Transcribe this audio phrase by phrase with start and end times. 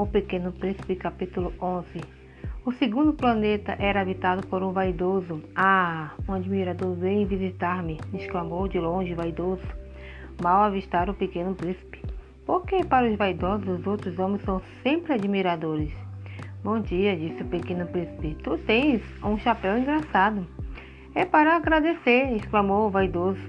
[0.00, 2.00] O Pequeno Príncipe, capítulo 11.
[2.64, 5.42] O segundo planeta era habitado por um vaidoso.
[5.54, 9.60] Ah, um admirador vem visitar-me, exclamou de longe vaidoso.
[10.42, 12.02] Mal avistar o pequeno príncipe.
[12.46, 15.92] Porque para os vaidosos os outros homens são sempre admiradores.
[16.64, 18.38] Bom dia, disse o pequeno príncipe.
[18.42, 20.46] Tu tens um chapéu engraçado.
[21.14, 23.42] É para agradecer, exclamou o vaidoso.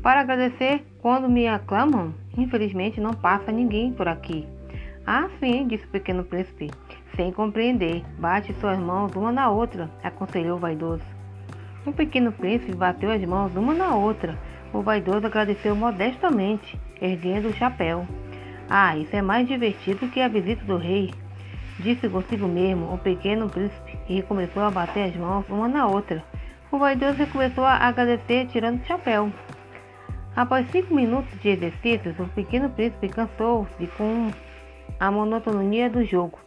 [0.00, 2.14] Para agradecer quando me aclamam?
[2.38, 4.46] Infelizmente não passa ninguém por aqui.
[5.06, 6.70] Ah, sim, disse o pequeno príncipe,
[7.16, 8.04] sem compreender.
[8.18, 11.04] Bate suas mãos uma na outra, aconselhou o vaidoso.
[11.86, 14.38] O pequeno príncipe bateu as mãos uma na outra.
[14.72, 18.06] O vaidoso agradeceu modestamente, erguendo o chapéu.
[18.68, 21.10] Ah, isso é mais divertido que a visita do rei,
[21.80, 26.22] disse consigo mesmo o pequeno príncipe e começou a bater as mãos uma na outra.
[26.70, 29.32] O vaidoso começou a agradecer tirando o chapéu.
[30.36, 34.30] Após cinco minutos de exercícios, o pequeno príncipe cansou-se com
[34.98, 36.38] a monotonia do jogo.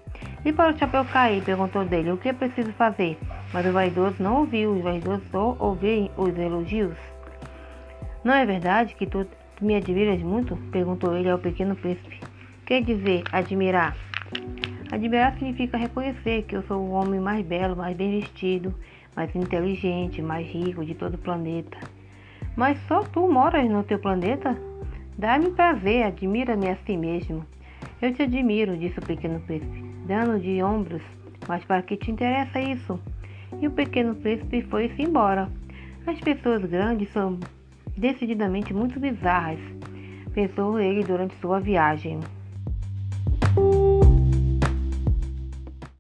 [0.46, 3.18] E para o chapéu cair, perguntou dele o que é preciso fazer.
[3.54, 6.98] Mas o vaidoso não ouviu, o vaidoso só ouviu os elogios.
[8.24, 9.28] Não é verdade que tu
[9.62, 10.56] me admiras muito?
[10.72, 12.20] perguntou ele ao pequeno príncipe.
[12.66, 13.96] Quer dizer admirar?
[14.92, 18.74] Admirar significa reconhecer que eu sou o homem mais belo, mais bem vestido,
[19.16, 21.78] mais inteligente, mais rico de todo o planeta.
[22.56, 24.58] Mas só tu moras no teu planeta?
[25.18, 27.46] Dá-me prazer, admira-me a si mesmo.
[28.04, 31.02] Eu te admiro, disse o pequeno príncipe, dando de ombros.
[31.48, 33.00] Mas para que te interessa isso?
[33.62, 35.50] E o pequeno príncipe foi-se embora.
[36.06, 37.40] As pessoas grandes são
[37.96, 39.58] decididamente muito bizarras,
[40.34, 42.20] pensou ele durante sua viagem.